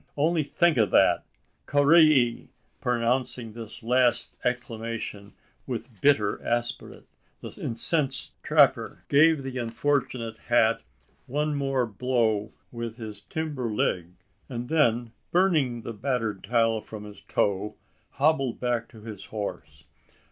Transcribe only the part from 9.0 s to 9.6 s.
gave the